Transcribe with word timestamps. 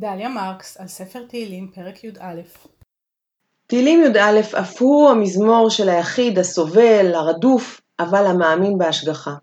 דליה 0.00 0.28
מרקס 0.28 0.76
על 0.76 0.86
ספר 0.88 1.22
תהילים 1.28 1.70
פרק 1.74 2.04
י"א 2.04 2.40
תהילים 3.66 4.02
י"א 4.02 4.40
אף 4.60 4.82
הוא 4.82 5.10
המזמור 5.10 5.70
של 5.70 5.88
היחיד 5.88 6.38
הסובל, 6.38 7.14
הרדוף, 7.14 7.80
אבל 8.00 8.26
המאמין 8.26 8.78
בהשגחה. 8.78 9.34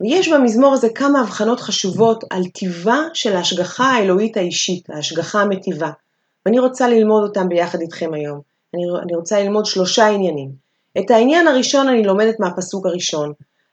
ויש 0.00 0.28
במזמור 0.28 0.72
הזה 0.72 0.88
כמה 0.94 1.20
הבחנות 1.20 1.60
חשובות 1.60 2.24
על 2.30 2.44
טיבה 2.44 2.98
של 3.14 3.36
ההשגחה 3.36 3.84
האלוהית 3.84 4.36
האישית, 4.36 4.90
ההשגחה 4.90 5.40
המטיבה. 5.40 5.90
ואני 6.46 6.58
רוצה 6.58 6.88
ללמוד 6.88 7.22
אותם 7.22 7.48
ביחד 7.48 7.80
איתכם 7.80 8.14
היום. 8.14 8.40
אני, 8.74 8.82
אני 9.02 9.16
רוצה 9.16 9.40
ללמוד 9.40 9.66
שלושה 9.66 10.06
עניינים. 10.06 10.50
את 10.98 11.10
העניין 11.10 11.48
הראשון 11.48 11.88
אני 11.88 12.02
לומדת 12.02 12.40
מהפסוק 12.40 12.86
הראשון. 12.86 13.32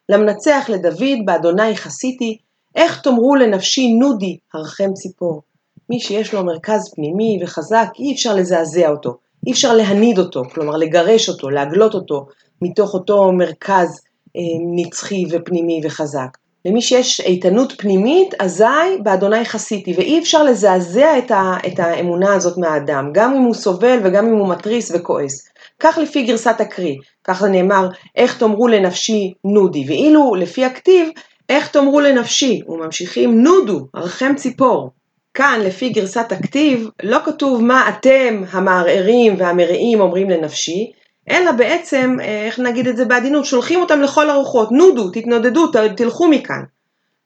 למנצח 0.10 0.66
לדוד, 0.70 1.26
באדוני 1.26 1.78
חסיתי, 1.78 2.38
איך 2.76 3.02
תאמרו 3.02 3.36
לנפשי 3.36 3.94
נודי, 3.94 4.38
הרחם 4.54 4.94
ציפור. 4.94 5.42
מי 5.90 6.00
שיש 6.00 6.34
לו 6.34 6.46
מרכז 6.46 6.94
פנימי 6.96 7.40
וחזק, 7.44 7.88
אי 8.00 8.14
אפשר 8.14 8.36
לזעזע 8.36 8.90
אותו, 8.90 9.18
אי 9.48 9.52
אפשר 9.52 9.76
להניד 9.76 10.20
אותו, 10.20 10.44
כלומר 10.54 10.78
לגרש 10.78 11.30
אותו, 11.30 11.50
להגלות 11.50 11.94
אותו 11.94 12.26
מתוך 12.62 12.94
אותו 12.94 13.32
מרכז 13.32 14.02
אה, 14.38 14.42
נצחי 14.76 15.26
ופנימי 15.32 15.82
וחזק. 15.84 16.38
למי 16.66 16.82
שיש 16.82 17.20
איתנות 17.20 17.74
פנימית, 17.78 18.34
אזי 18.40 18.98
באדוני 19.04 19.46
חסיתי, 19.46 19.94
ואי 19.98 20.20
אפשר 20.20 20.44
לזעזע 20.44 21.18
את, 21.18 21.32
ה, 21.32 21.58
את 21.68 21.80
האמונה 21.80 22.34
הזאת 22.34 22.58
מהאדם, 22.58 23.10
גם 23.14 23.34
אם 23.34 23.42
הוא 23.42 23.54
סובל 23.54 24.00
וגם 24.04 24.28
אם 24.28 24.36
הוא 24.36 24.50
מתריס 24.50 24.92
וכועס. 24.96 25.50
כך 25.80 25.98
לפי 25.98 26.24
גרסת 26.24 26.56
הקריא, 26.60 26.96
ככה 27.24 27.48
נאמר, 27.48 27.90
איך 28.16 28.38
תאמרו 28.38 28.68
לנפשי 28.68 29.34
נודי, 29.46 29.86
ואילו 29.88 30.36
לפי 30.36 30.66
הכתיב, 30.66 31.10
איך 31.50 31.68
תאמרו 31.68 32.00
לנפשי, 32.00 32.62
וממשיכים 32.68 33.44
נודו, 33.44 33.88
הרחם 33.94 34.34
ציפור. 34.36 34.90
כאן, 35.34 35.60
לפי 35.64 35.90
גרסת 35.90 36.32
הכתיב, 36.32 36.90
לא 37.04 37.18
כתוב 37.26 37.64
מה 37.64 37.90
אתם 37.90 38.44
המערערים 38.52 39.36
והמרעים 39.38 40.02
אומרים 40.02 40.30
לנפשי, 40.30 40.92
אלא 41.30 41.52
בעצם, 41.52 42.18
אה, 42.22 42.46
איך 42.46 42.60
נגיד 42.60 42.88
את 42.88 42.98
זה 42.98 43.06
בעדינות, 43.06 43.46
שולחים 43.46 43.80
אותם 43.80 44.02
לכל 44.02 44.30
הרוחות, 44.30 44.72
נודו, 44.72 45.10
תתנודדו, 45.10 45.68
תלכו 45.98 46.28
מכאן. 46.28 46.64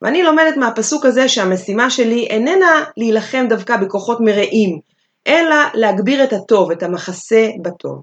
ואני 0.02 0.24
לומדת 0.24 0.58
מהפסוק 0.58 1.06
הזה 1.06 1.30
שהמשימה 1.30 1.90
שלי 1.90 2.28
איננה 2.30 2.84
להילחם 2.98 3.46
דווקא 3.50 3.78
בכוחות 3.78 4.18
מרעים, 4.22 4.80
אלא 5.28 5.56
להגביר 5.74 6.24
את 6.24 6.34
הטוב, 6.34 6.72
את 6.72 6.84
המחסה 6.84 7.48
בטוב. 7.62 8.02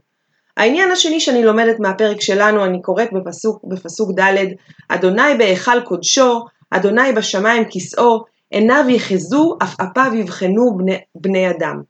העניין 0.56 0.90
השני 0.90 1.20
שאני 1.20 1.44
לומדת 1.44 1.80
מהפרק 1.80 2.20
שלנו, 2.20 2.64
אני 2.64 2.82
קוראת 2.82 3.08
בפסוק, 3.12 3.64
בפסוק 3.64 4.20
ד', 4.20 4.44
אדוני 4.88 5.34
בהיכל 5.38 5.80
קודשו, 5.80 6.44
אדוני 6.70 7.12
בשמיים 7.12 7.64
כסאו, 7.70 8.24
עיניו 8.50 8.84
יחזו, 8.88 9.56
עפעפיו 9.60 10.14
יבחנו 10.14 10.76
בני, 10.76 10.98
בני 11.14 11.50
אדם. 11.50 11.82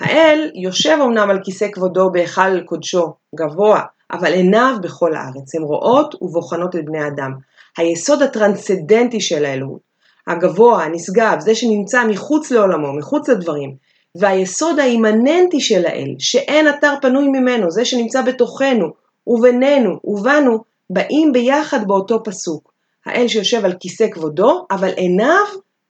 האל 0.00 0.50
יושב 0.54 0.98
אמנם 1.02 1.30
על 1.30 1.38
כיסא 1.44 1.68
כבודו 1.72 2.10
בהיכל 2.12 2.60
קודשו, 2.60 3.14
גבוה, 3.34 3.80
אבל 4.12 4.32
עיניו 4.32 4.76
בכל 4.82 5.14
הארץ, 5.14 5.54
הן 5.54 5.62
רואות 5.62 6.14
ובוחנות 6.22 6.76
את 6.76 6.84
בני 6.84 7.06
אדם. 7.06 7.32
היסוד 7.78 8.22
הטרנסצדנטי 8.22 9.20
של 9.20 9.44
האלוהות, 9.44 9.80
הגבוה, 10.26 10.84
הנשגב, 10.84 11.40
זה 11.40 11.54
שנמצא 11.54 12.04
מחוץ 12.04 12.50
לעולמו, 12.50 12.92
מחוץ 12.92 13.28
לדברים, 13.28 13.74
והיסוד 14.18 14.78
האימננטי 14.78 15.60
של 15.60 15.86
האל, 15.86 16.14
שאין 16.18 16.68
אתר 16.68 16.94
פנוי 17.02 17.28
ממנו, 17.28 17.70
זה 17.70 17.84
שנמצא 17.84 18.22
בתוכנו, 18.22 18.86
ובינינו, 19.26 19.98
ובנו, 20.04 20.58
באים 20.90 21.32
ביחד 21.32 21.86
באותו 21.86 22.22
פסוק. 22.24 22.72
האל 23.06 23.28
שיושב 23.28 23.64
על 23.64 23.72
כיסא 23.80 24.06
כבודו, 24.10 24.66
אבל 24.70 24.90
עיניו 24.90 25.46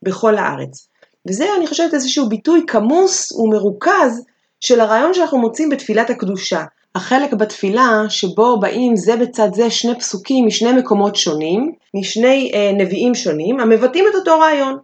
בכל 0.06 0.36
הארץ. 0.38 0.88
וזה 1.28 1.46
אני 1.58 1.66
חושבת 1.66 1.94
איזשהו 1.94 2.28
ביטוי 2.28 2.64
כמוס 2.66 3.32
ומרוכז 3.32 4.25
של 4.60 4.81
הרעיון 4.81 5.14
שאנחנו 5.14 5.38
מוצאים 5.38 5.69
בתפילת 5.69 6.10
הקדושה. 6.10 6.64
החלק 6.94 7.32
בתפילה 7.32 8.03
שבו 8.08 8.60
באים 8.60 8.97
זה 8.97 9.16
בצד 9.16 9.48
זה 9.54 9.70
שני 9.70 9.98
פסוקים 9.98 10.47
משני 10.47 10.72
מקומות 10.72 11.16
שונים, 11.16 11.72
משני 11.94 12.50
אה, 12.54 12.72
נביאים 12.72 13.14
שונים, 13.14 13.60
המבטאים 13.60 14.04
את 14.10 14.14
אותו 14.14 14.38
רעיון. 14.38 14.78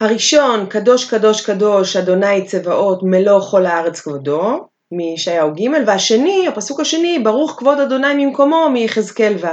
הראשון, 0.00 0.66
קדוש 0.66 1.10
קדוש 1.10 1.40
קדוש, 1.40 1.96
אדוני 1.96 2.44
צבאות, 2.44 3.02
מלוא 3.02 3.40
כל 3.50 3.66
הארץ 3.66 4.00
כבודו, 4.00 4.66
מישעיהו 4.92 5.52
ג', 5.54 5.86
והשני, 5.86 6.48
הפסוק 6.48 6.80
השני, 6.80 7.18
ברוך 7.18 7.54
כבוד 7.58 7.80
אדוני 7.80 8.14
ממקומו, 8.26 8.70
מיחזקאל 8.72 9.36
ו'. 9.40 9.46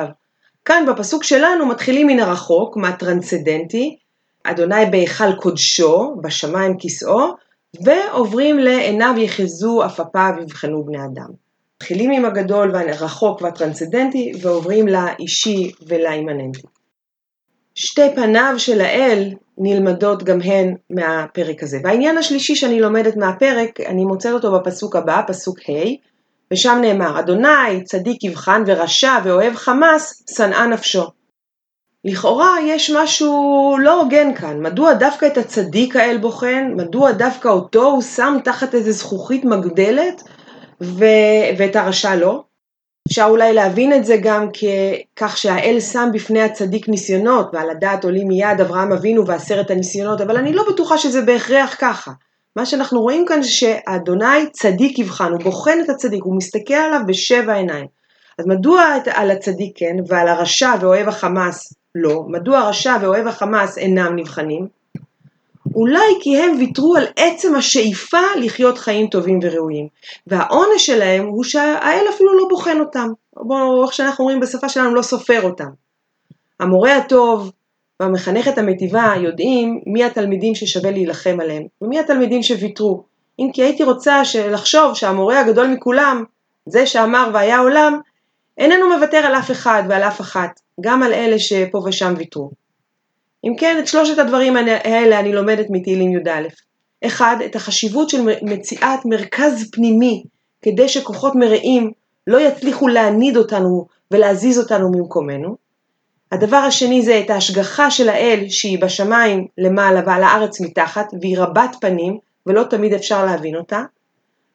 כאן 0.65 0.85
בפסוק 0.87 1.23
שלנו 1.23 1.65
מתחילים 1.65 2.07
מן 2.07 2.19
הרחוק, 2.19 2.77
מהטרנסצדנטי, 2.77 3.97
אדוני 4.43 4.85
בהיכל 4.91 5.35
קודשו, 5.35 6.15
בשמיים 6.21 6.77
כסאו, 6.79 7.35
ועוברים 7.83 8.59
לעיניו 8.59 9.13
יחזו 9.17 9.83
עפעפיו 9.83 10.33
יבחנו 10.41 10.85
בני 10.85 11.05
אדם. 11.05 11.29
מתחילים 11.75 12.11
עם 12.11 12.25
הגדול 12.25 12.71
והרחוק 12.73 13.41
והטרנסצדנטי, 13.41 14.31
ועוברים 14.41 14.87
לאישי 14.87 15.71
ולאימננטי. 15.87 16.61
שתי 17.75 18.15
פניו 18.15 18.53
של 18.57 18.81
האל 18.81 19.33
נלמדות 19.57 20.23
גם 20.23 20.41
הן 20.41 20.75
מהפרק 20.89 21.63
הזה. 21.63 21.77
והעניין 21.83 22.17
השלישי 22.17 22.55
שאני 22.55 22.79
לומדת 22.79 23.15
מהפרק, 23.15 23.79
אני 23.79 24.05
מוצאת 24.05 24.33
אותו 24.33 24.51
בפסוק 24.51 24.95
הבא, 24.95 25.21
פסוק 25.27 25.59
ה', 25.59 25.73
ושם 26.53 26.77
נאמר, 26.81 27.19
אדוני 27.19 27.83
צדיק 27.83 28.23
יבחן 28.23 28.63
ורשע 28.67 29.17
ואוהב 29.23 29.55
חמאס, 29.55 30.23
שנאה 30.37 30.67
נפשו. 30.67 31.03
לכאורה 32.05 32.55
יש 32.65 32.89
משהו 32.89 33.75
לא 33.79 34.01
הוגן 34.01 34.33
כאן, 34.33 34.61
מדוע 34.61 34.93
דווקא 34.93 35.25
את 35.25 35.37
הצדיק 35.37 35.95
האל 35.95 36.17
בוחן, 36.17 36.73
מדוע 36.75 37.11
דווקא 37.11 37.47
אותו 37.47 37.83
הוא 37.83 38.01
שם 38.01 38.37
תחת 38.43 38.75
איזה 38.75 38.91
זכוכית 38.91 39.45
מגדלת 39.45 40.23
ו... 40.81 41.05
ואת 41.57 41.75
הרשע 41.75 42.15
לא? 42.15 42.43
אפשר 43.07 43.25
אולי 43.29 43.53
להבין 43.53 43.93
את 43.93 44.05
זה 44.05 44.17
גם 44.21 44.47
כך 45.15 45.37
שהאל 45.37 45.79
שם 45.79 46.09
בפני 46.13 46.41
הצדיק 46.41 46.89
ניסיונות, 46.89 47.49
ועל 47.53 47.69
הדעת 47.69 48.03
עולים 48.03 48.27
מיד 48.27 48.61
אברהם 48.61 48.91
אבינו 48.91 49.27
ועשרת 49.27 49.71
הניסיונות, 49.71 50.21
אבל 50.21 50.37
אני 50.37 50.53
לא 50.53 50.63
בטוחה 50.69 50.97
שזה 50.97 51.21
בהכרח 51.21 51.75
ככה. 51.79 52.11
מה 52.55 52.65
שאנחנו 52.65 53.01
רואים 53.01 53.25
כאן 53.25 53.41
זה 53.41 53.49
שאדוני 53.49 54.49
צדיק 54.51 54.99
יבחן, 54.99 55.31
הוא 55.31 55.39
בוחן 55.39 55.79
את 55.83 55.89
הצדיק, 55.89 56.23
הוא 56.23 56.37
מסתכל 56.37 56.73
עליו 56.73 56.99
בשבע 57.07 57.53
עיניים. 57.53 57.87
אז 58.39 58.45
מדוע 58.47 58.83
על 59.13 59.31
הצדיק 59.31 59.71
כן, 59.75 59.95
ועל 60.07 60.27
הרשע 60.27 60.73
ואוהב 60.81 61.07
החמאס 61.07 61.73
לא? 61.95 62.23
מדוע 62.27 62.59
הרשע 62.59 62.97
ואוהב 63.01 63.27
החמאס 63.27 63.77
אינם 63.77 64.15
נבחנים? 64.15 64.67
אולי 65.75 66.13
כי 66.21 66.37
הם 66.37 66.55
ויתרו 66.59 66.95
על 66.95 67.05
עצם 67.15 67.55
השאיפה 67.55 68.21
לחיות 68.39 68.77
חיים 68.77 69.07
טובים 69.07 69.39
וראויים. 69.41 69.87
והעונש 70.27 70.85
שלהם 70.85 71.25
הוא 71.25 71.43
שהאל 71.43 72.05
אפילו 72.15 72.37
לא 72.37 72.45
בוחן 72.49 72.79
אותם. 72.79 73.09
בואו, 73.35 73.83
איך 73.83 73.93
שאנחנו 73.93 74.23
אומרים 74.23 74.39
בשפה 74.39 74.69
שלנו, 74.69 74.95
לא 74.95 75.01
סופר 75.01 75.41
אותם. 75.43 75.69
המורה 76.59 76.97
הטוב 76.97 77.51
והמחנכת 77.99 78.57
המטיבה 78.57 79.13
יודעים 79.17 79.81
מי 79.85 80.03
התלמידים 80.03 80.55
ששווה 80.55 80.91
להילחם 80.91 81.37
עליהם, 81.41 81.63
ומי 81.81 81.99
התלמידים 81.99 82.43
שוויתרו. 82.43 83.03
אם 83.39 83.49
כי 83.53 83.63
הייתי 83.63 83.83
רוצה 83.83 84.21
לחשוב 84.51 84.93
שהמורה 84.93 85.39
הגדול 85.39 85.67
מכולם, 85.67 86.23
זה 86.65 86.85
שאמר 86.85 87.29
והיה 87.33 87.59
עולם, 87.59 87.99
איננו 88.57 88.97
מוותר 88.97 89.17
על 89.17 89.35
אף 89.35 89.51
אחד 89.51 89.83
ועל 89.89 90.03
אף 90.03 90.21
אחת, 90.21 90.59
גם 90.81 91.03
על 91.03 91.13
אלה 91.13 91.39
שפה 91.39 91.77
ושם 91.85 92.13
ויתרו. 92.17 92.51
אם 93.45 93.53
כן, 93.57 93.79
את 93.79 93.87
שלושת 93.87 94.19
הדברים 94.19 94.57
האלה 94.57 95.19
אני 95.19 95.33
לומדת 95.33 95.65
מתהילים 95.69 96.11
י"א. 96.11 96.41
אחד, 97.05 97.35
את 97.45 97.55
החשיבות 97.55 98.09
של 98.09 98.21
מציאת 98.41 99.05
מרכז 99.05 99.69
פנימי, 99.71 100.23
כדי 100.61 100.89
שכוחות 100.89 101.35
מרעים 101.35 101.91
לא 102.27 102.37
יצליחו 102.41 102.87
להניד 102.87 103.37
אותנו 103.37 103.87
ולהזיז 104.11 104.59
אותנו 104.59 104.91
ממקומנו. 104.91 105.55
הדבר 106.31 106.57
השני 106.57 107.01
זה 107.01 107.21
את 107.25 107.29
ההשגחה 107.29 107.91
של 107.91 108.09
האל 108.09 108.45
שהיא 108.49 108.81
בשמיים 108.81 109.47
למעלה 109.57 110.01
ועל 110.05 110.23
הארץ 110.23 110.61
מתחת, 110.61 111.13
והיא 111.21 111.37
רבת 111.39 111.75
פנים, 111.81 112.17
ולא 112.45 112.63
תמיד 112.63 112.93
אפשר 112.93 113.25
להבין 113.25 113.55
אותה. 113.55 113.83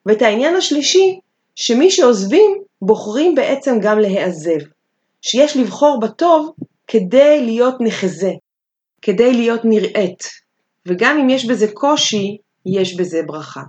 ואת 0.06 0.22
העניין 0.22 0.56
השלישי, 0.56 1.20
שמי 1.54 1.90
שעוזבים 1.90 2.62
בוחרים 2.82 3.34
בעצם 3.34 3.78
גם 3.82 3.98
להיעזב. 3.98 4.58
שיש 5.22 5.56
לבחור 5.56 6.00
בטוב 6.00 6.52
כדי 6.86 7.44
להיות 7.44 7.74
נחזה, 7.80 8.30
כדי 9.02 9.32
להיות 9.32 9.60
נראית, 9.64 10.28
וגם 10.86 11.18
אם 11.18 11.30
יש 11.30 11.46
בזה 11.46 11.66
קושי, 11.74 12.36
יש 12.66 12.96
בזה 12.96 13.20
ברכה. 13.26 13.62